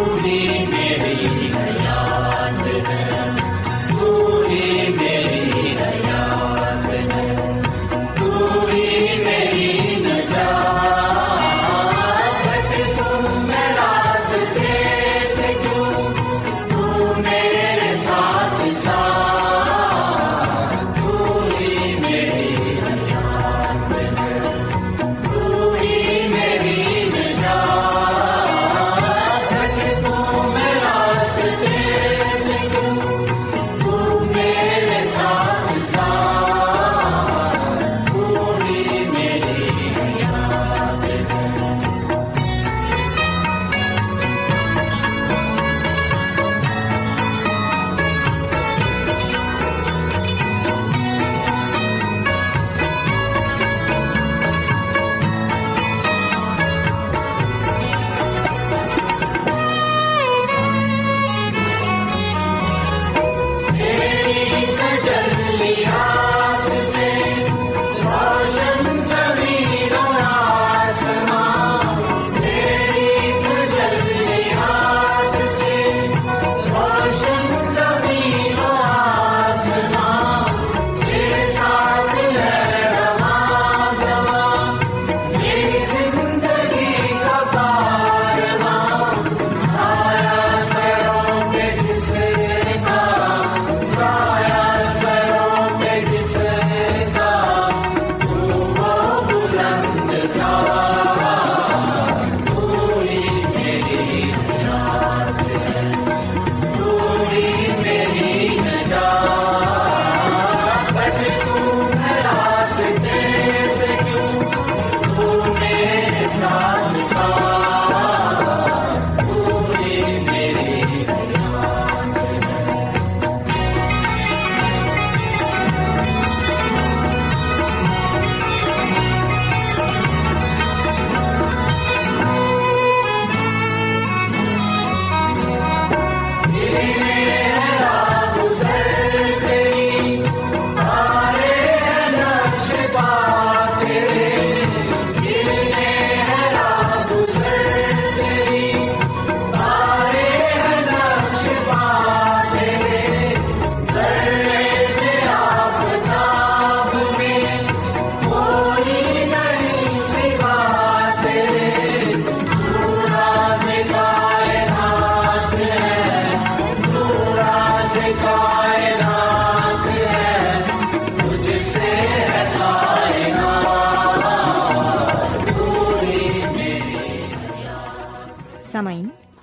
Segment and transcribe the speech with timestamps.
[0.00, 0.70] سامعین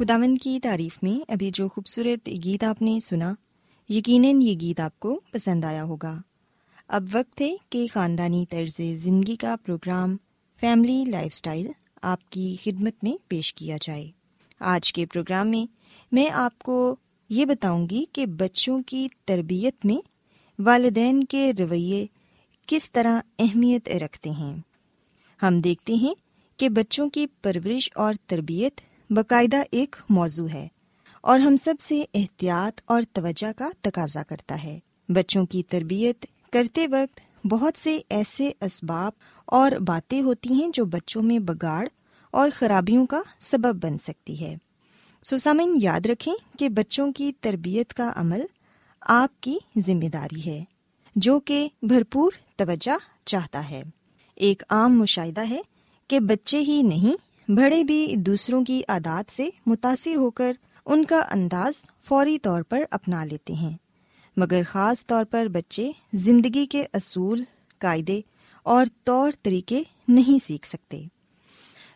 [0.07, 3.33] خداون کی تعریف میں ابھی جو خوبصورت گیت آپ نے سنا،
[3.89, 6.21] یقیناً یہ گیت آپ کو پسند آیا ہوگا۔
[6.87, 10.17] اب وقت ہے کہ خاندانی طرز زندگی کا پروگرام
[10.59, 11.67] فیملی لائف اسٹائل
[12.01, 14.11] آپ کی خدمت میں پیش کیا جائے۔
[14.59, 15.65] آج کے پروگرام میں
[16.11, 16.95] میں آپ کو
[17.29, 19.97] یہ بتاؤں گی کہ بچوں کی تربیت میں
[20.61, 22.05] والدین کے رویے
[22.67, 24.55] کس طرح اہمیت رکھتے ہیں۔
[25.41, 26.13] ہم دیکھتے ہیں
[26.57, 30.67] کہ بچوں کی پرورش اور تربیت باقاعدہ ایک موضوع ہے
[31.21, 36.87] اور ہم سب سے احتیاط اور توجہ کا تقاضا کرتا ہے۔ بچوں کی تربیت کرتے
[36.87, 39.11] وقت بہت سے ایسے اسباب
[39.45, 41.87] اور باتیں ہوتی ہیں جو بچوں میں بگاڑ
[42.31, 44.55] اور خرابیوں کا سبب بن سکتی ہے۔
[45.23, 48.41] سوسامن، یاد رکھیں کہ بچوں کی تربیت کا عمل
[49.01, 50.63] آپ کی ذمہ داری ہے،
[51.15, 53.83] جو کہ بھرپور توجہ چاہتا ہے۔
[54.35, 55.61] ایک عام مشاہدہ ہے
[56.07, 60.53] کہ بچے ہی نہیں بڑے بھی دوسروں کی عادات سے متاثر ہو کر
[60.85, 61.73] ان کا انداز
[62.03, 63.77] فوری طور پر اپنا لیتے ہیں۔
[64.37, 67.43] مگر خاص طور پر بچے زندگی کے اصول،
[67.77, 68.21] قاعدے
[68.63, 71.03] اور طور طریقے نہیں سیکھ سکتے۔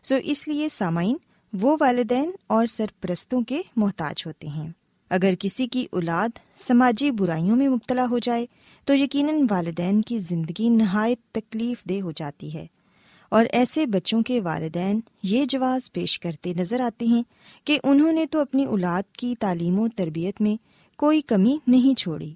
[0.04, 1.18] سو اس لیے سامعین،
[1.62, 4.70] وہ والدین اور سرپرستوں کے محتاج ہوتے ہیں۔
[5.10, 8.46] اگر کسی کی اولاد سماجی برائیوں میں مبتلا ہو جائے،
[8.86, 12.66] تو یقیناً والدین کی زندگی نہایت تکلیف دہ ہو جاتی ہے۔
[13.32, 17.24] اور ایسے بچوں کے والدین یہ جواز پیش کرتے نظر آتے ہیں
[17.64, 20.56] کہ انہوں نے تو اپنی اولاد کی تعلیم و تربیت میں
[20.98, 22.34] کوئی کمی نہیں چھوڑی۔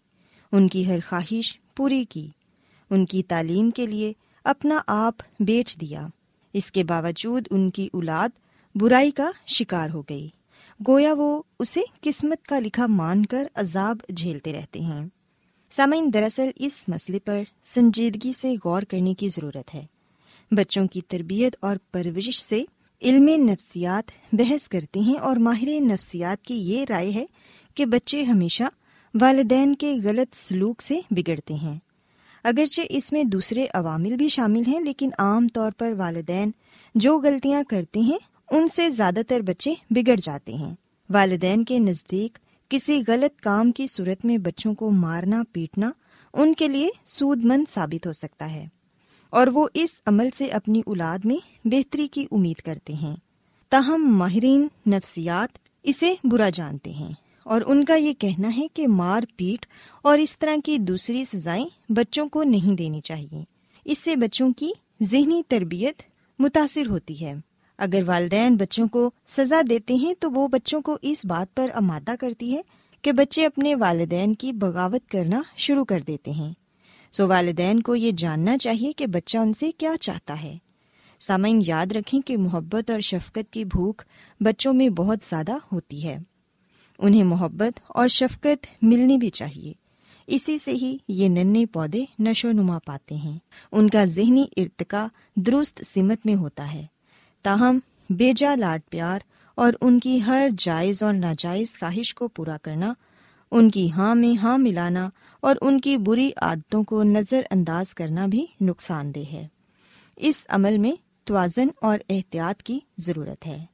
[0.52, 2.30] ان کی ہر خواہش پوری کی۔
[2.90, 4.14] ان کی تعلیم کے لیے
[4.44, 6.08] اپنا آپ بیچ دیا۔
[6.54, 8.30] اس کے باوجود ان کی اولاد
[8.76, 10.30] برائی کا شکار ہو گئی۔
[10.88, 15.06] گویا وہ اسے قسمت کا لکھا مان کر عذاب جھیلتے رہتے ہیں۔
[15.72, 19.95] سامعین، دراصل اس مسئلے پر سنجیدگی سے غور کرنے کی ضرورت ہے۔
[20.52, 22.64] بچوں کی تربیت اور پرورش سے
[23.02, 27.26] علم نفسیات بحث کرتے ہیں اور ماہر نفسیات کی یہ رائے ہے
[27.76, 28.64] کہ بچے ہمیشہ
[29.22, 31.80] والدین کے غلط سلوک سے بگڑتے ہیں۔
[32.44, 36.52] اگرچہ اس میں دوسرے عوامل بھی شامل ہیں، لیکن عام طور پر والدین
[36.96, 38.18] جو غلطیاں کرتے ہیں،
[38.52, 40.76] ان سے زیادہ تر بچے بگڑ جاتے ہیں۔
[41.10, 42.38] والدین کے نزدیک
[42.70, 45.92] کسی غلط کام کی صورت میں بچوں کو مارنا، پیٹنا،
[46.34, 48.68] ان کے لیے سود مند ثابت ہو سکتا ہے۔
[49.36, 51.36] اور وہ اس عمل سے اپنی اولاد میں
[51.68, 53.16] بہتری کی امید کرتے ہیں۔
[53.70, 57.12] تاہم ماہرین نفسیات اسے برا جانتے ہیں
[57.44, 59.66] اور ان کا یہ کہنا ہے کہ مار پیٹ
[60.02, 63.44] اور اس طرح کی دوسری سزائیں بچوں کو نہیں دینی چاہیے۔
[63.86, 64.70] اس سے بچوں کی
[65.04, 66.02] ذہنی تربیت
[66.40, 67.34] متاثر ہوتی ہے۔
[67.78, 72.12] اگر والدین بچوں کو سزا دیتے ہیں تو وہ بچوں کو اس بات پر آمادہ
[72.20, 72.62] کرتی ہے
[73.02, 76.54] کہ بچے اپنے والدین کی بغاوت کرنا شروع کر دیتے ہیں۔
[77.18, 80.58] سو والدین کو یہ جاننا چاہیے کہ بچہ ان سے کیا چاہتا ہے۔
[81.20, 84.02] سامعین، یاد رکھیں کہ محبت اور شفقت کی بھوک
[84.40, 86.18] بچوں میں بہت زیادہ ہوتی ہے۔
[87.00, 89.74] انہیں محبت اور شفقت ملنی بھی چاہیے۔
[90.28, 93.40] اسی سے ہی یہ ننے پودے نشو نما پاتے ہیں۔
[93.72, 96.86] ان کا ذہنی ارتقا درست سمت میں ہوتا ہے۔
[97.44, 97.80] تاہم
[98.10, 99.20] بیجا لاڈ پیار
[99.56, 102.94] اور ان کی ہر جائز اور ناجائز خواہش کو پورا کرنا،
[103.52, 105.10] ان کی ہاں میں ہاں ملانا
[105.46, 109.48] اور ان کی بری عادتوں کو نظر انداز کرنا بھی نقصان دہ ہے۔
[110.16, 110.92] اس عمل میں
[111.24, 113.66] توازن اور احتیاط کی ضرورت ہے۔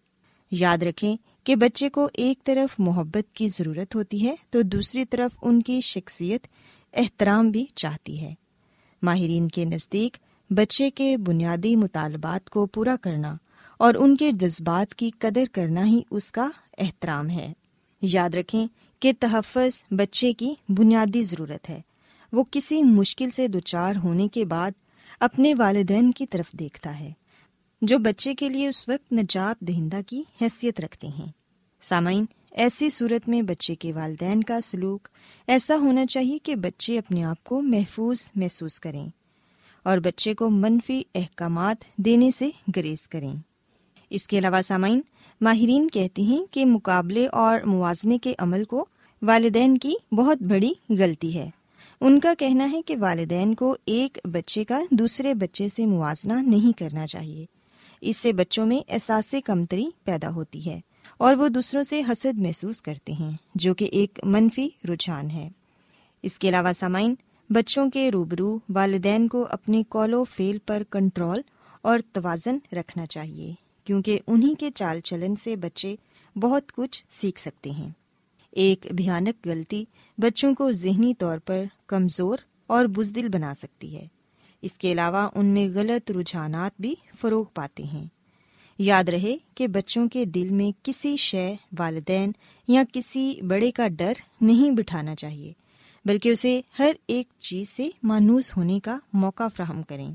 [0.51, 5.37] یاد رکھیں کہ بچے کو ایک طرف محبت کی ضرورت ہوتی ہے تو دوسری طرف
[5.41, 6.47] ان کی شخصیت
[6.93, 8.33] احترام بھی چاہتی ہے۔
[9.01, 10.17] ماہرین کے نزدیک
[10.49, 13.35] بچے کے بنیادی مطالبات کو پورا کرنا
[13.77, 17.53] اور ان کے جذبات کی قدر کرنا ہی اس کا احترام ہے۔
[18.01, 18.67] یاد رکھیں
[19.01, 21.81] کہ تحفظ بچے کی بنیادی ضرورت ہے۔
[22.33, 24.71] وہ کسی مشکل سے دوچار ہونے کے بعد
[25.19, 27.11] اپنے والدین کی طرف دیکھتا ہے،
[27.81, 31.27] جو بچے کے لیے اس وقت نجات دہندہ کی حیثیت رکھتے ہیں۔
[31.81, 35.07] سامعین، ایسی صورت میں بچے کے والدین کا سلوک
[35.47, 39.07] ایسا ہونا چاہیے کہ بچے اپنے آپ کو محفوظ محسوس کریں
[39.83, 43.35] اور بچے کو منفی احکامات دینے سے گریز کریں۔
[44.09, 45.01] اس کے علاوہ سامعین،
[45.41, 48.85] ماہرین کہتے ہیں کہ مقابلے اور موازنے کے عمل کو
[49.23, 51.49] والدین کی بہت بڑی غلطی ہے۔
[52.01, 56.77] ان کا کہنا ہے کہ والدین کو ایک بچے کا دوسرے بچے سے موازنہ نہیں
[56.77, 57.45] کرنا چاہیے۔
[58.01, 60.79] اس سے بچوں میں احساس کمتری پیدا ہوتی ہے
[61.17, 65.49] اور وہ دوسروں سے حسد محسوس کرتے ہیں، جو کہ ایک منفی رجحان ہے۔
[66.23, 67.15] اس کے علاوہ سامعین،
[67.49, 71.41] بچوں کے روبرو والدین کو اپنے کال و فیل پر کنٹرول
[71.81, 73.53] اور توازن رکھنا چاہیے،
[73.85, 75.95] کیونکہ انہیں کے چال چلن سے بچے
[76.35, 77.89] بہت کچھ سیکھ سکتے ہیں۔
[78.51, 79.85] ایک بھیانک غلطی
[80.17, 84.07] بچوں کو ذہنی طور پر کمزور اور بزدل بنا سکتی ہے۔
[84.61, 88.05] اس کے علاوہ ان میں غلط رجحانات بھی فروغ پاتے ہیں۔
[88.79, 92.31] یاد رہے کہ بچوں کے دل میں کسی شے، والدین
[92.67, 95.53] یا کسی بڑے کا ڈر نہیں بٹھانا چاہیے،
[96.05, 100.13] بلکہ اسے ہر ایک چیز سے مانوس ہونے کا موقع فراہم کریں۔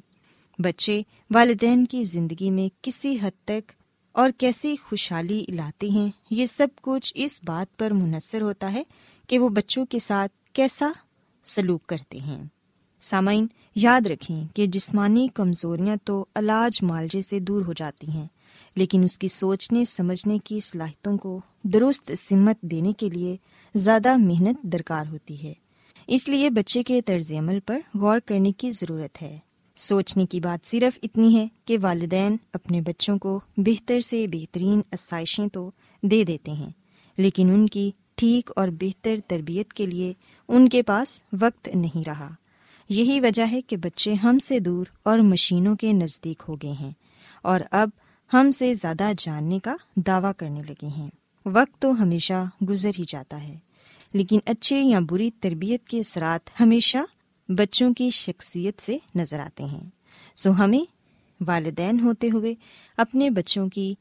[0.58, 3.72] بچے والدین کی زندگی میں کسی حد تک
[4.16, 8.82] اور کیسی خوشحالی لاتے ہیں، یہ سب کچھ اس بات پر منحصر ہوتا ہے
[9.26, 10.90] کہ وہ بچوں کے ساتھ کیسا
[11.44, 12.44] سلوک کرتے ہیں۔
[13.00, 18.26] سامعین، یاد رکھیں کہ جسمانی کمزوریاں تو علاج معالجے سے دور ہو جاتی ہیں،
[18.76, 23.36] لیکن اس کی سوچنے، سمجھنے کی صلاحیتوں کو درست سمت دینے کے لیے
[23.74, 25.52] زیادہ محنت درکار ہوتی ہے۔
[26.06, 29.38] اس لیے بچے کے طرز عمل پر غور کرنے کی ضرورت ہے۔
[29.76, 35.46] سوچنے کی بات صرف اتنی ہے کہ والدین اپنے بچوں کو بہتر سے بہترین آسائشیں
[35.48, 35.70] تو
[36.02, 36.70] دے دیتے ہیں،
[37.18, 40.12] لیکن ان کی ٹھیک اور بہتر تربیت کے لیے
[40.48, 42.30] ان کے پاس وقت نہیں رہا۔
[42.90, 46.90] یہی وجہ ہے کہ بچے ہم سے دور اور مشینوں کے نزدیک ہو گئے ہیں
[47.42, 47.90] اور اب
[48.32, 51.08] ہم سے زیادہ جاننے کا دعویٰ کرنے لگے ہیں۔
[51.46, 53.56] وقت تو ہمیشہ گزر ہی جاتا ہے،
[54.14, 56.98] لیکن اچھے یا بری تربیت کے اثرات ہمیشہ
[57.48, 59.90] بچوں کی شخصیت سے نظر آتے ہیں۔
[60.36, 60.96] سو ہمیں
[61.46, 62.54] والدین ہوتے ہوئے
[62.96, 63.94] اپنے بچوں کی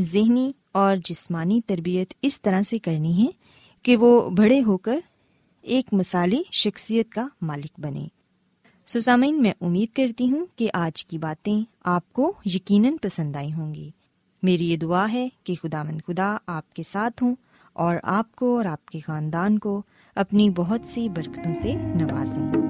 [0.00, 3.30] ذہنی اور جسمانی تربیت اس طرح سے کرنی ہے
[3.82, 5.00] کہ وہ بڑے ہو کر
[5.62, 8.08] ایک مثالی شخصیت کا مالک بنے
[8.86, 13.74] سسامین میں امید کرتی ہوں کہ آج کی باتیں آپ کو یقیناً پسند آئی ہوں
[13.74, 13.90] گی۔
[14.42, 17.34] میری یہ دعا ہے کہ خدا مند خدا آپ کے ساتھ ہوں
[17.72, 19.82] اور آپ کو اور آپ کے خاندان کو
[20.14, 22.69] اپنی بہت سی برکتوں سے نوازیں۔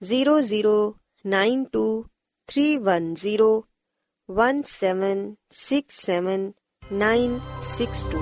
[0.00, 0.92] Zero zero
[1.24, 2.02] nine two
[2.46, 3.60] three one zero
[4.28, 6.50] one seven six seven
[6.90, 8.18] nine six two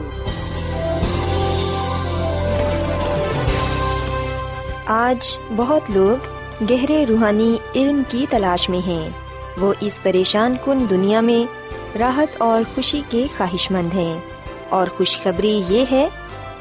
[4.86, 6.24] آج بہت لوگ
[6.70, 9.10] گہرے روحانی علم کی تلاش میں ہیں۔
[9.58, 11.52] وہ اس پریشان کن دنیا میں
[11.98, 14.20] راحت اور خوشی کے خواہش مند ہیں۔
[14.68, 16.08] اور خوشخبری یہ ہے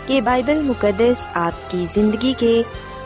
[0.06, 2.64] کہ بائبل مقدس آپ کی زندگی کے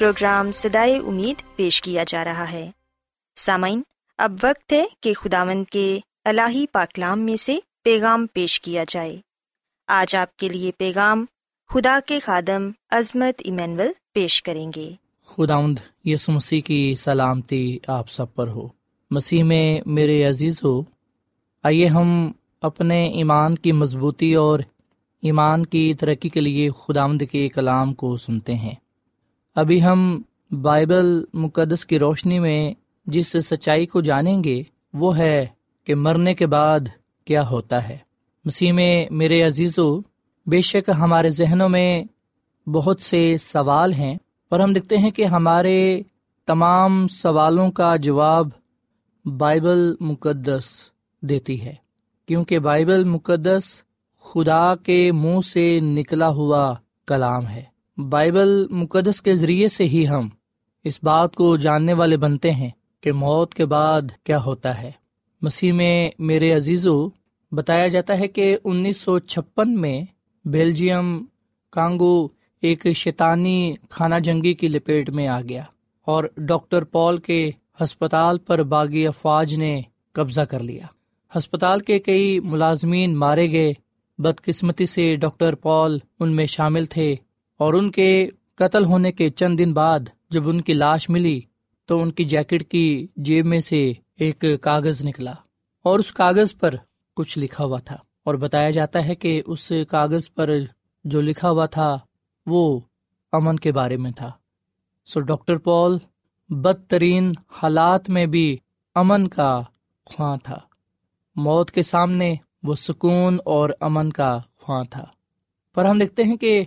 [0.00, 2.70] پروگرام سدائے امید پیش کیا جا رہا ہے۔
[3.36, 3.82] سامعین،
[4.18, 9.20] اب وقت ہے کہ خداوند کے الہی پاکلام میں سے پیغام پیش کیا جائے۔
[9.86, 11.26] آج آپ کے لیے پیغام
[11.68, 14.90] خدا کے خادم عظمت ایمینول پیش کریں گے۔
[15.26, 18.68] خداوند یسو مسیح کی سلامتی آپ سب پر ہو۔
[19.10, 20.82] مسیح میں میرے عزیز ہو
[21.62, 24.58] آئیے ہم اپنے ایمان کی مضبوطی اور
[25.22, 28.74] ایمان کی ترقی کے لیے خداوند کے کلام کو سنتے ہیں۔
[29.56, 32.74] ابھی ہم بائبل مقدس کی روشنی میں
[33.06, 34.62] جس سچائی کو جانیں گے،
[34.94, 35.46] وہ ہے
[35.84, 36.80] کہ مرنے کے بعد
[37.24, 37.96] کیا ہوتا ہے۔
[38.44, 40.00] مسیح میں میرے عزیز و
[40.46, 42.04] بے شک ہمارے ذہنوں میں
[42.66, 44.14] بہت سے سوال ہیں،
[44.48, 46.02] اور ہم دیکھتے ہیں کہ ہمارے
[46.46, 48.48] تمام سوالوں کا جواب
[49.24, 50.68] بائبل مقدس
[51.22, 51.74] دیتی ہے۔
[52.28, 53.82] کیونکہ بائبل مقدس
[54.24, 56.74] خدا کے منہ سے نکلا ہوا
[57.06, 57.62] کلام ہے۔
[58.08, 60.28] بائبل مقدس کے ذریعے سے ہی ہم
[60.84, 64.90] اس بات کو جاننے والے بنتے ہیں کہ موت کے بعد کیا ہوتا ہے۔
[65.42, 67.08] مسیح میں میرے عزیزو،
[67.52, 70.02] بتایا جاتا ہے کہ انیس سو چھپن میں
[70.44, 71.24] بیلجیم
[71.70, 72.28] کانگو
[72.62, 75.62] ایک شیطانی خانہ جنگی کی لپیٹ میں آ گیا
[76.04, 77.50] اور ڈاکٹر پال کے
[77.82, 79.80] ہسپتال پر باغی افواج نے
[80.12, 80.86] قبضہ کر لیا۔
[81.38, 83.72] ہسپتال کے کئی ملازمین مارے گئے،
[84.18, 87.16] بدقسمتی سے ڈاکٹر پال ان میں شامل تھے۔
[87.60, 90.00] اور ان کے قتل ہونے کے چند دن بعد
[90.30, 91.40] جب ان کی لاش ملی
[91.84, 95.34] تو ان کی جیکٹ کی جیب میں سے ایک کاغذ نکلا
[95.82, 96.74] اور اس کاغذ پر
[97.16, 100.50] کچھ لکھا ہوا تھا اور بتایا جاتا ہے کہ اس کاغذ پر
[101.04, 101.98] جو لکھا ہوا تھا
[102.46, 102.80] وہ
[103.32, 104.32] امن کے بارے میں تھا۔
[105.06, 105.98] سو ڈاکٹر پال
[106.48, 108.56] بدترین حالات میں بھی
[108.94, 109.62] امن کا
[110.04, 110.58] خواں تھا۔
[111.36, 115.04] موت کے سامنے وہ سکون اور امن کا خواں تھا۔
[115.74, 116.64] پر ہم لکھتے ہیں کہ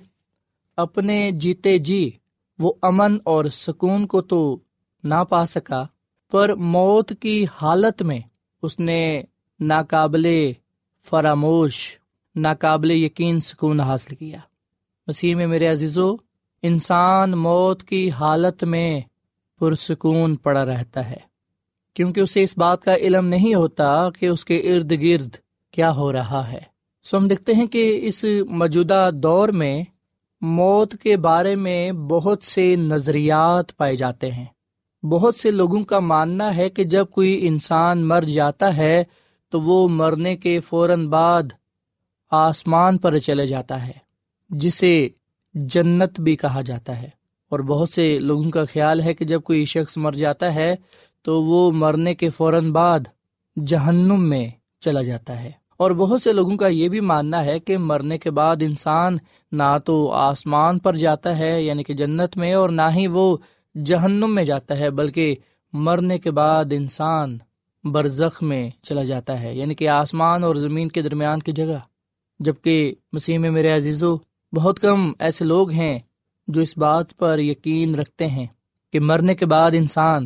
[0.78, 2.10] اپنے جیتے جی
[2.60, 4.58] وہ امن اور سکون کو تو
[5.04, 5.84] نہ پا سکا،
[6.32, 8.20] پر موت کی حالت میں
[8.64, 9.22] اس نے
[9.60, 10.26] ناقابل
[11.06, 11.76] فراموش،
[12.36, 14.40] ناقابل یقین سکون حاصل کیا۔
[15.08, 16.16] مسیح میں میرے عزیزو،
[16.64, 19.02] انسان موت کی حالت میں
[19.60, 21.20] پرسکون پڑا رہتا ہے،
[21.96, 25.36] کیونکہ اسے اس بات کا علم نہیں ہوتا کہ اس کے ارد گرد
[25.74, 26.62] کیا ہو رہا ہے۔
[27.06, 29.84] سو ہم دیکھتے ہیں کہ اس موجودہ دور میں
[30.44, 34.46] موت کے بارے میں بہت سے نظریات پائے جاتے ہیں۔
[35.06, 39.04] بہت سے لوگوں کا ماننا ہے کہ جب کوئی انسان مر جاتا ہے
[39.50, 41.44] تو وہ مرنے کے فوراً بعد
[42.32, 43.94] آسمان پر چلے جاتا ہے،
[44.50, 45.10] جسے
[45.54, 47.10] جنت بھی کہا جاتا ہے۔
[47.50, 50.76] اور بہت سے لوگوں کا خیال ہے کہ جب کوئی شخص مر جاتا ہے
[51.22, 53.00] تو وہ مرنے کے فوراً بعد
[53.68, 54.48] جہنم میں
[54.80, 58.32] چلا جاتا ہے۔ اور بہت سے لوگوں کا یہ بھی ماننا ہے کہ مرنے کے
[58.32, 59.18] بعد انسان
[59.52, 63.38] نہ تو آسمان پر جاتا ہے یعنی کہ جنت میں، اور نہ ہی وہ
[63.76, 65.36] جہنم میں جاتا ہے، بلکہ
[65.74, 67.38] مرنے کے بعد انسان
[67.84, 71.80] برزخ میں چلا جاتا ہے یعنی کہ آسمان اور زمین کے درمیان کی جگہ۔
[72.40, 74.16] جبکہ مسیح میں میرے عزیزو،
[74.54, 76.00] بہت کم ایسے لوگ ہیں
[76.48, 78.46] جو اس بات پر یقین رکھتے ہیں
[78.94, 80.26] کہ مرنے کے بعد انسان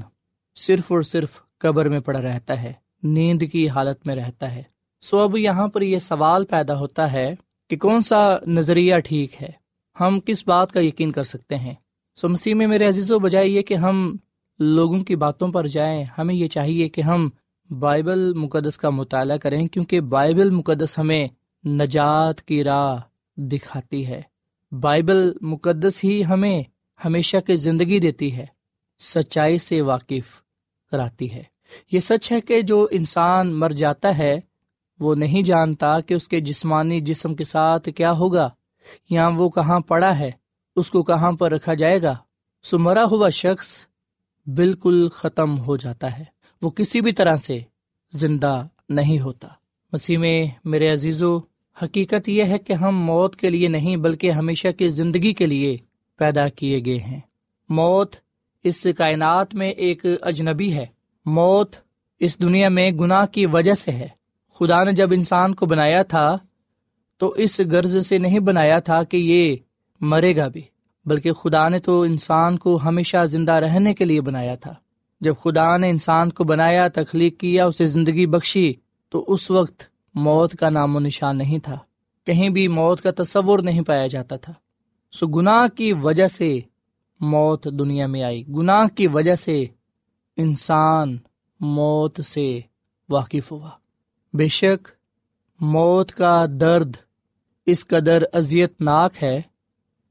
[0.56, 2.74] صرف اور صرف قبر میں پڑا رہتا ہے،
[3.04, 4.63] نیند کی حالت میں رہتا ہے۔
[5.10, 7.36] سو اب یہاں پر یہ سوال پیدا ہوتا ہے
[7.70, 9.50] کہ کون سا نظریہ ٹھیک ہے؟
[10.00, 11.74] ہم کس بات کا یقین کر سکتے ہیں؟
[12.16, 14.16] سو مسیح میں میرے عزیز و بجائے یہ کہ ہم
[14.60, 17.30] لوگوں کی باتوں پر جائیں، ہمیں یہ چاہیے کہ ہم
[17.80, 21.28] بائبل مقدس کا مطالعہ کریں، کیونکہ بائبل مقدس ہمیں
[21.68, 22.98] نجات کی راہ
[23.38, 24.22] دکھاتی ہے۔
[24.72, 26.64] بائبل مقدس ہی ہمیں
[27.06, 28.46] ہمیشہ کی زندگی دیتی ہے،
[29.00, 30.42] سچائی سے واقف
[30.92, 31.44] کراتی ہے۔
[31.92, 34.40] یہ سچ ہے کہ جو انسان مر جاتا ہے
[35.00, 38.50] وہ نہیں جانتا کہ اس کے جسمانی جسم کے ساتھ کیا ہوگا،
[39.10, 40.32] یا وہ کہاں پڑا ہے،
[40.75, 42.16] اس کو کہاں پر رکھا جائے گا۔
[42.63, 43.68] سو مرا ہوا شخص
[44.48, 46.24] بالکل ختم ہو جاتا ہے۔
[46.62, 47.60] وہ کسی بھی طرح سے
[48.14, 49.48] زندہ نہیں ہوتا۔
[49.94, 51.38] مسیح میں میرے عزیزو،
[51.83, 55.77] حقیقت یہ ہے کہ ہم موت کے لیے نہیں، بلکہ ہمیشہ کی زندگی کے لیے
[56.18, 57.20] پیدا کیے گئے ہیں۔
[57.70, 58.16] موت
[58.64, 60.86] اس کائنات میں ایک اجنبی ہے۔
[61.25, 61.75] موت
[62.20, 64.07] اس دنیا میں گناہ کی وجہ سے ہے۔
[64.59, 66.37] خدا نے جب انسان کو بنایا تھا،
[67.17, 69.55] تو اس غرض سے نہیں بنایا تھا کہ یہ
[70.01, 70.61] مرے گا بھی،
[71.05, 74.74] بلکہ خدا نے تو انسان کو ہمیشہ زندہ رہنے کے لیے بنایا تھا۔
[75.22, 78.74] جب خدا نے انسان کو بنایا، تخلیق کیا اسے زندگی بخشی،
[79.09, 81.77] تو اس وقت موت کا نام و نشان نہیں تھا۔
[82.25, 84.53] کہیں بھی موت کا تصور نہیں پایا جاتا تھا۔
[85.11, 86.59] سو گناہ کی وجہ سے
[87.20, 89.65] موت دنیا میں آئی۔ گناہ کی وجہ سے
[90.37, 91.17] انسان
[91.59, 92.59] موت سے
[93.09, 93.70] واقف ہوا۔
[94.33, 94.87] بے شک،
[95.61, 96.96] موت کا درد
[97.66, 99.42] اس قدر اذیت ناک ہے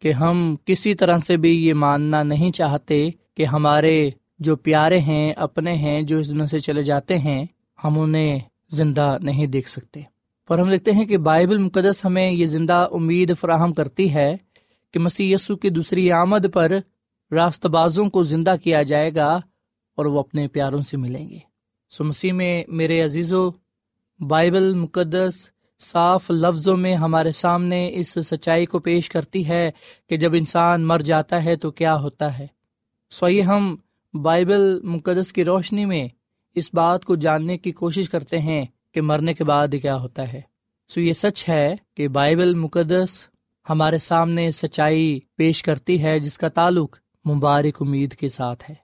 [0.00, 5.33] کہ ہم کسی طرح سے بھی یہ ماننا نہیں چاہتے کہ ہمارے جو پیارے ہیں،
[5.33, 7.44] اپنے ہیں، جو اس دنیا سے چلے جاتے ہیں،
[7.85, 8.38] ہم انہیں
[8.72, 10.00] زندہ نہیں دیکھ سکتے۔
[10.48, 14.37] پر ہم دیکھتے ہیں کہ بائبل مقدس ہمیں یہ زندہ امید فراہم کرتی ہے
[14.90, 16.72] کہ مسیح یسو کی دوسری آمد پر
[17.31, 19.40] راست بازوں کو زندہ کیا جائے گا
[19.94, 21.38] اور وہ اپنے پیاروں سے ملیں گے۔
[21.90, 23.65] سو مسیح میں میرے عزیز و
[24.20, 25.35] بائبل مقدس
[25.81, 29.70] صاف لفظوں میں ہمارے سامنے اس سچائی کو پیش کرتی ہے
[30.09, 32.46] کہ جب انسان مر جاتا ہے تو کیا ہوتا ہے۔
[33.11, 33.76] سو یہ ہم
[34.22, 36.09] بائبل مقدس کی روشنی میں
[36.55, 40.40] اس بات کو جاننے کی کوشش کرتے ہیں کہ مرنے کے بعد کیا ہوتا ہے۔
[40.88, 43.29] سو یہ سچ ہے کہ بائبل مقدس
[43.70, 46.96] ہمارے سامنے سچائی پیش کرتی ہے جس کا تعلق
[47.29, 48.74] مبارک امید کے ساتھ ہے۔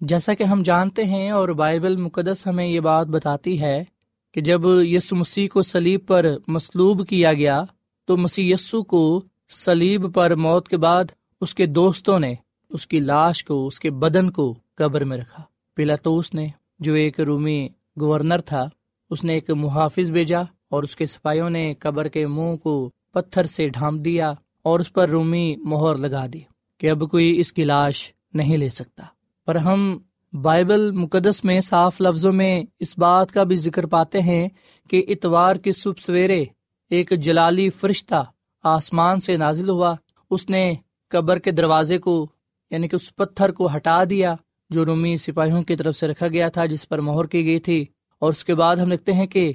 [0.00, 3.84] جیسا کہ ہم جانتے ہیں اور بائبل مقدس ہمیں یہ بات بتاتی ہے
[4.32, 7.62] کہ جب یس مسیح کو سلیب پر مصلوب کیا گیا،
[8.04, 11.04] تو مسیح یسو کو سلیب پر موت کے بعد
[11.40, 12.34] اس کے دوستوں نے
[12.70, 15.42] اس کی لاش کو، اس کے بدن کو قبر میں رکھا۔
[15.76, 16.48] پلاطوس نے،
[16.80, 17.68] جو ایک رومی
[18.00, 18.68] گورنر تھا،
[19.10, 23.46] اس نے ایک محافظ بھیجا اور اس کے سپاہیوں نے قبر کے منہ کو پتھر
[23.46, 26.40] سے ڈھانپ دیا اور اس پر رومی مہر لگا دی
[26.78, 29.04] کہ اب کوئی اس کی لاش نہیں لے سکتا۔
[29.46, 29.98] پر ہم
[30.32, 34.48] بائبل مقدس میں صاف لفظوں میں اس بات کا بھی ذکر پاتے ہیں
[34.90, 36.44] کہ اتوار کی صبح سویرے
[36.90, 38.24] ایک جلالی فرشتہ
[38.62, 39.94] آسمان سے نازل ہوا۔
[40.30, 40.74] اس نے
[41.08, 42.26] قبر کے دروازے کو
[42.70, 44.34] یعنی کہ اس پتھر کو ہٹا دیا،
[44.70, 47.84] جو رومی سپاہیوں کی طرف سے رکھا گیا تھا، جس پر مہر کی گئی تھی۔
[48.18, 49.52] اور اس کے بعد ہم لکھتے ہیں کہ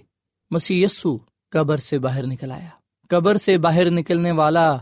[0.51, 1.17] مسی یسو
[1.51, 2.69] قبر سے باہر نکل آیا۔
[3.09, 4.75] قبر سے باہر نکلنے والا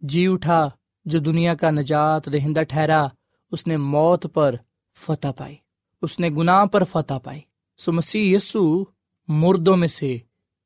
[0.00, 0.68] جی اٹھا،
[1.04, 3.06] جو دنیا کا نجات دہندہ ٹھہرا،
[3.52, 4.54] اس نے موت پر
[4.96, 5.56] فتح پائی۔
[6.02, 7.40] اس نے گناہ پر فتح پائی۔
[7.78, 8.84] سو مسیح یسو
[9.28, 10.18] مردوں میں سے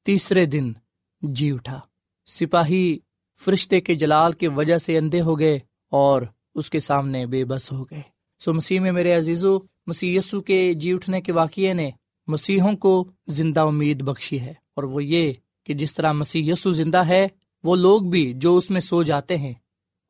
[0.05, 0.73] تیسرے دن
[1.23, 1.81] جی اٹھا۔
[2.27, 2.99] سپاہی
[3.45, 5.59] فرشتے کے جلال کی وجہ سے اندھے ہو گئے
[5.91, 6.23] اور
[6.55, 8.03] اس کے سامنے بے بس ہو گئے۔
[8.39, 11.91] سو مسیح میں میرے عزیزو، مسیح یسو کے جی اٹھنے کے واقعے نے
[12.27, 15.33] مسیحوں کو زندہ امید بخشی ہے۔ اور وہ یہ
[15.65, 17.29] کہ جس طرح مسیح یسو زندہ ہے،
[17.65, 19.55] وہ لوگ بھی جو اس میں سو جاتے ہیں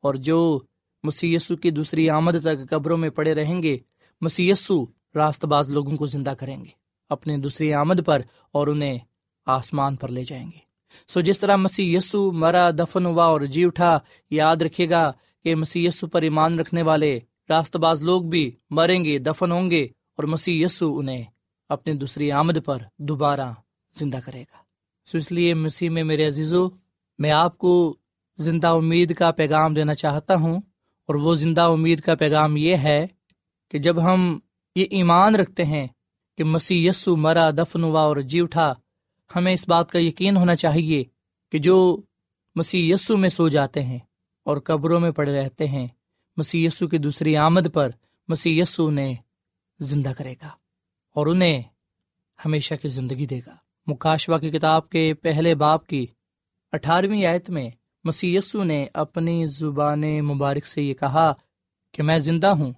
[0.01, 0.59] اور جو
[1.03, 3.77] مسی کی دوسری آمد تک قبروں میں پڑے رہیں گے
[4.21, 4.51] مسی
[5.15, 6.69] راست باز لوگوں کو زندہ کریں گے۔
[7.09, 8.97] اپنے دوسری آمد پر اور انہیں
[9.45, 10.67] آسمان پر لے جائیں گے۔
[11.07, 13.99] سو جس طرح مسیح یسو مرا، دفن ہوا اور جی اٹھا،
[14.29, 15.11] یاد رکھے گا
[15.43, 19.83] کہ مسی پر ایمان رکھنے والے راست باز لوگ بھی مریں گے، دفن ہوں گے
[19.83, 21.23] اور مسیح یسو انہیں
[21.69, 23.53] اپنی دوسری آمد پر دوبارہ
[23.99, 24.57] زندہ کرے گا۔
[25.05, 26.67] سو اس لیے مسیح میں میرے عزیزو،
[27.19, 27.97] میں آپ کو
[28.37, 30.57] زندہ امید کا پیغام دینا چاہتا ہوں
[31.05, 33.07] اور وہ زندہ امید کا پیغام یہ ہے
[33.71, 34.39] کہ جب ہم
[34.75, 35.87] یہ ایمان رکھتے ہیں
[36.37, 38.73] کہ مسیح یسو مرا دفن ہوا اور جی اٹھا،
[39.35, 41.03] ہمیں اس بات کا یقین ہونا چاہیے
[41.51, 42.01] کہ جو
[42.55, 43.99] مسیح یسو میں سو جاتے ہیں
[44.45, 45.87] اور قبروں میں پڑے رہتے ہیں
[46.37, 47.89] مسی یسو کی دوسری آمد پر
[48.27, 49.13] مسی یسو نے
[49.79, 50.49] زندہ کرے گا
[51.15, 51.61] اور انہیں
[52.45, 53.55] ہمیشہ کی زندگی دے گا۔
[53.87, 56.05] مکاشوا کی کتاب کے پہلے باپ کی
[56.71, 57.69] اٹھارہویں آیت میں
[58.03, 61.33] مسی یسو نے اپنی زبان مبارک سے یہ کہا
[61.91, 62.73] کہ میں زندہ ہوں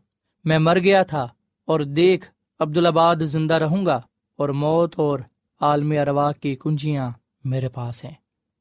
[0.45, 1.28] میں مر گیا تھا
[1.65, 4.02] اور دیکھ، عبدالآباد زندہ رہوں گا
[4.38, 5.19] اور موت اور
[5.62, 7.10] عالم اروا کی کنجیاں
[7.43, 8.13] میرے پاس ہیں۔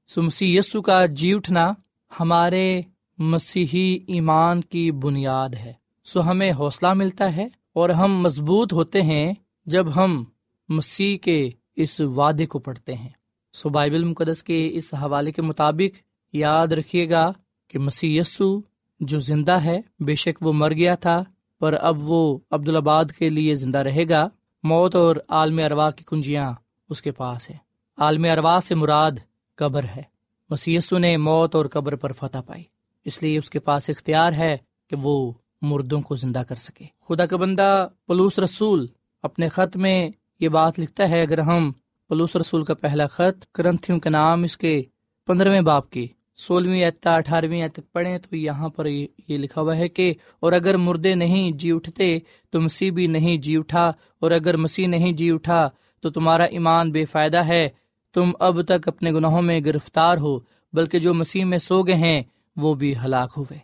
[0.08, 1.72] سو مسی یسو کا جی اٹھنا
[2.20, 2.80] ہمارے
[3.18, 5.72] مسیحی ایمان کی بنیاد ہے۔
[6.04, 9.34] سو ہمیں حوصلہ ملتا ہے اور ہم مضبوط ہوتے ہیں
[9.66, 10.24] جب ہم
[10.68, 13.08] مسیح کے اس وعدے کو پڑھتے ہیں۔
[13.52, 15.96] سو بائبل مقدس کے اس حوالے کے مطابق
[16.32, 17.32] یاد رکھیے گا
[17.68, 18.60] کہ مسیح یسو
[19.00, 21.24] جو زندہ ہے، بے شک وہ مر گیا تھا
[21.60, 24.28] پر اب وہ عبدالآباد کے لیے زندہ رہے گا۔
[24.62, 26.52] موت اور عالم اروا کی کنجیاں
[26.90, 27.56] اس کے پاس ہے
[27.98, 29.10] عالم اروا سے مراد
[29.54, 30.18] قبر ہے۔
[30.66, 32.62] یسو نے موت اور قبر پر فتح پائی۔
[33.04, 34.56] اس لیے اس کے پاس اختیار ہے
[34.90, 38.86] کہ وہ مردوں کو زندہ کر سکے۔ خدا کا بندہ پلوس رسول
[39.22, 40.08] اپنے خط میں
[40.40, 41.72] یہ بات لکھتا ہے، اگر ہم
[42.08, 44.82] پلوس رسول کا پہلا خط کرنتھیوں کے نام اس کے
[45.26, 49.88] پندرہویں باپ کی سولہویں اعتا اٹھارہویں تک پڑھیں تو یہاں پر یہ لکھا ہوا ہے
[49.88, 52.18] کہ اور اگر مردے نہیں جی اٹھتے
[52.52, 53.86] تو مسیح بھی نہیں جی اٹھا،
[54.20, 55.68] اور اگر مسیح نہیں جی اٹھا
[56.04, 57.68] تو تمہارا ایمان بے فائدہ ہے۔
[58.14, 60.38] تم اب تک اپنے گناہوں میں گرفتار ہو،
[60.72, 62.22] بلکہ جو مسیح میں سو گئے ہیں،
[62.56, 63.58] وہ بھی ہلاک ہوئے۔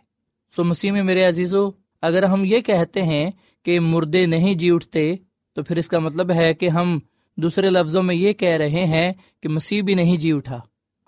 [0.53, 1.69] سو مسیح میں میرے عزیزو،
[2.03, 3.25] اگر ہم یہ کہتے ہیں
[3.65, 5.15] کہ مردے نہیں جی اٹھتے،
[5.57, 6.97] تو پھر اس کا مطلب ہے کہ ہم
[7.37, 9.11] دوسرے لفظوں میں یہ کہہ رہے ہیں
[9.41, 10.59] کہ مسیح بھی نہیں جی اٹھا۔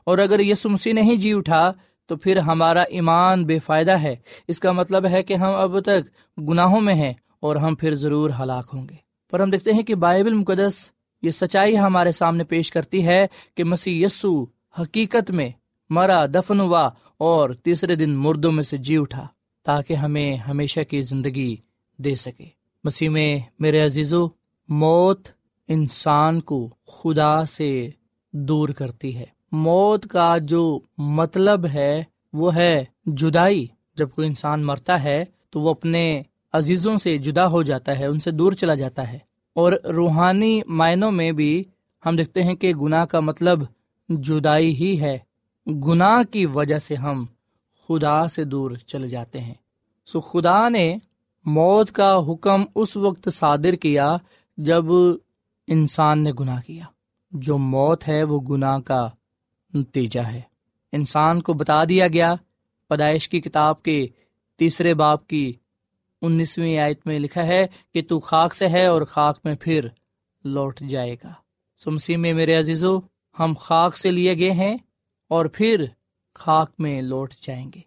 [0.07, 1.71] اور اگر یسو مسیح نہیں جی اٹھا،
[2.05, 4.15] تو پھر ہمارا ایمان بے فائدہ ہے۔
[4.47, 6.09] اس کا مطلب ہے کہ ہم اب تک
[6.49, 8.95] گناہوں میں ہیں اور ہم پھر ضرور ہلاک ہوں گے۔
[9.31, 10.91] پر ہم دیکھتے ہیں کہ بائبل مقدس
[11.21, 14.45] یہ سچائی ہمارے سامنے پیش کرتی ہے کہ مسیح یسو
[14.81, 15.49] حقیقت میں
[15.89, 19.27] مرا، دفن ہوا اور تیسرے دن مردوں میں سے جی اٹھا
[19.65, 21.55] تاکہ ہمیں ہمیشہ کی زندگی
[21.97, 22.45] دے سکے۔
[22.83, 24.27] مسیح میں میرے عزیزو،
[24.69, 25.27] موت
[25.67, 27.89] انسان کو خدا سے
[28.31, 35.03] دور کرتی ہے۔ موت کا جو مطلب ہے، وہ ہے جدائی۔ جب کوئی انسان مرتا
[35.03, 36.21] ہے، تو وہ اپنے
[36.53, 39.19] عزیزوں سے جدا ہو جاتا ہے، ان سے دور چلا جاتا ہے۔
[39.53, 41.63] اور روحانی معنوں میں بھی
[42.05, 43.59] ہم دیکھتے ہیں کہ گناہ کا مطلب
[44.09, 45.17] جدائی ہی ہے۔
[45.67, 47.25] گناہ کی وجہ سے ہم
[47.87, 49.53] خدا سے دور چلے جاتے ہیں۔
[50.05, 50.97] سو خدا نے
[51.45, 54.17] موت کا حکم اس وقت صادر کیا
[54.57, 54.85] جب
[55.67, 56.85] انسان نے گناہ کیا۔
[57.31, 59.07] جو موت ہے، وہ گناہ کا
[59.77, 60.41] نتیجہ ہے۔
[60.91, 62.35] انسان کو بتا دیا گیا،
[62.89, 64.07] پیدائش کی کتاب کے
[64.57, 65.53] تیسرے باپ کی
[66.21, 69.87] انیسویں آیت میں لکھا ہے کہ تو خاک سے ہے اور خاک میں پھر
[70.43, 71.33] لوٹ جائے گا۔
[71.83, 72.99] سمسی میں میرے عزیزو،
[73.39, 74.77] ہم خاک سے لیے گئے ہیں
[75.27, 75.85] اور پھر
[76.35, 77.81] خاک میں لوٹ جائیں گے۔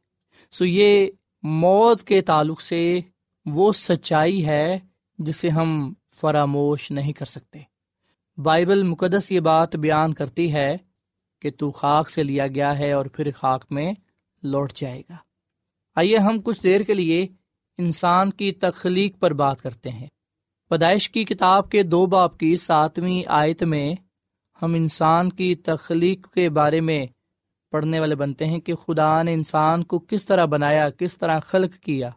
[0.51, 1.07] سو یہ
[1.43, 3.01] موت کے تعلق سے
[3.47, 4.79] وہ سچائی ہے
[5.19, 7.59] جسے ہم فراموش نہیں کر سکتے۔
[8.39, 10.77] بائبل مقدس یہ بات بیان کرتی ہے
[11.41, 13.93] کہ تو خاک سے لیا گیا ہے اور پھر خاک میں
[14.43, 15.17] لوٹ جائے گا۔
[15.97, 17.27] آئیے ہم کچھ دیر کے لیے
[17.79, 20.07] انسان کی تخلیق پر بات کرتے ہیں۔
[20.71, 23.95] پیدائش کی کتاب کے دو باپ کی ساتویں آیت میں
[24.63, 27.07] ہم انسان کی تخلیق کے بارے میں
[27.73, 31.75] پڑھنے والے بنتے ہیں کہ خدا نے انسان کو کس طرح بنایا، کس طرح خلق
[31.79, 32.11] کیا۔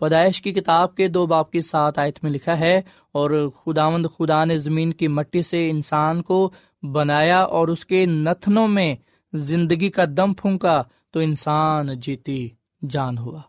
[0.00, 2.80] پیدائش کی کتاب کے دو باپ کی سات آیت میں لکھا ہے،
[3.12, 6.50] اور خداوند خدا نے زمین کی مٹی سے انسان کو
[6.82, 8.96] بنایا اور اس کے نتنوں میں
[9.32, 12.48] زندگی کا دم پھونکا تو انسان جیتی
[12.90, 13.40] جان ہوا۔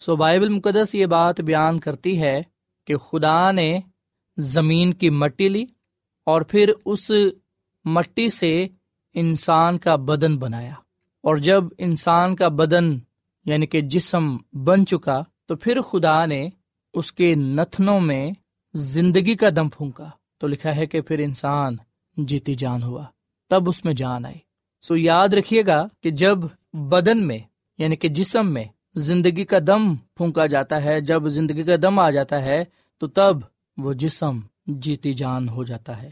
[0.00, 2.42] سو بائبل مقدس یہ بات بیان کرتی ہے
[2.86, 3.80] کہ خدا نے
[4.36, 5.64] زمین کی مٹی لی
[6.26, 7.10] اور پھر اس
[7.84, 8.66] مٹی سے
[9.14, 10.74] انسان کا بدن بنایا۔
[11.22, 12.98] اور جب انسان کا بدن
[13.44, 16.48] یعنی کہ جسم بن چکا تو پھر خدا نے
[16.94, 18.30] اس کے نتنوں میں
[18.74, 21.76] زندگی کا دم پھونکا۔ تو لکھا ہے کہ پھر انسان
[22.26, 23.04] جیتی جان ہوا،
[23.48, 24.38] تب اس میں جان آئی۔
[24.82, 26.38] سو یاد رکھیے گا کہ جب
[26.72, 27.38] بدن میں
[27.78, 32.10] یعنی کہ جسم میں، زندگی کا دم پھونکا جاتا ہے، جب زندگی کا دم آ
[32.10, 32.64] جاتا ہے،
[32.98, 33.36] تو تب
[33.76, 36.10] وہ جسم جیتی جان ہو جاتا ہے۔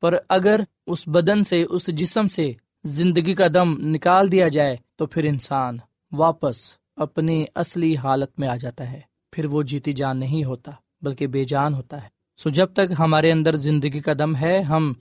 [0.00, 2.52] پر اگر اس بدن سے، اس جسم سے
[2.84, 5.78] زندگی کا دم نکال دیا جائے، تو پھر انسان
[6.12, 6.56] واپس
[6.96, 9.00] اپنی اصلی حالت میں آ جاتا ہے۔
[9.32, 13.32] پھر وہ جیتی جان نہیں ہوتا، بلکہ بے جان ہوتا ہے۔ سو جب تک ہمارے
[13.32, 14.92] اندر زندگی کا دم ہے، ہم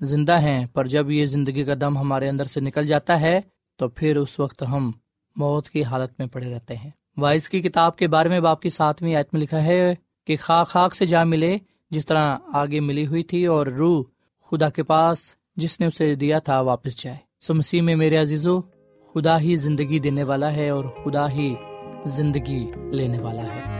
[0.00, 3.40] زندہ ہیں، پر جب یہ زندگی کا دم ہمارے اندر سے نکل جاتا ہے،
[3.76, 4.90] تو پھر اس وقت ہم
[5.36, 8.70] موت کی حالت میں پڑے رہتے ہیں۔ وائس کی کتاب کے بارے میں باپ کی
[8.70, 9.94] ساتویں آیت میں لکھا ہے
[10.26, 11.58] کہ خاک خاک سے جا ملے
[11.90, 14.02] جس طرح آگے ملی ہوئی تھی اور روح
[14.50, 18.60] خدا کے پاس جس نے اسے دیا تھا واپس جائے۔ سو مسیح میں میرے عزیزو،
[19.12, 21.54] خدا ہی زندگی دینے والا ہے اور خدا ہی
[22.06, 23.79] زندگی لینے والا ہے۔